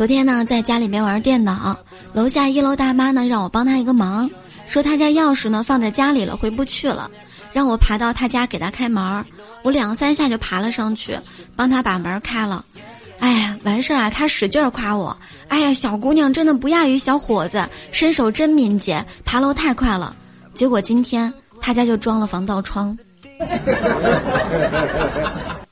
[0.00, 1.76] 昨天呢，在家里面玩电脑，
[2.14, 4.30] 楼下一楼大妈呢让我帮她一个忙，
[4.66, 7.10] 说她家钥匙呢放在家里了，回不去了，
[7.52, 9.22] 让我爬到她家给她开门。
[9.62, 11.18] 我两三下就爬了上去，
[11.54, 12.64] 帮她把门开了。
[13.18, 15.14] 哎呀，完事儿啊，她使劲儿夸我，
[15.48, 17.62] 哎呀，小姑娘真的不亚于小伙子，
[17.92, 20.16] 身手真敏捷，爬楼太快了。
[20.54, 21.30] 结果今天
[21.60, 22.96] 她家就装了防盗窗。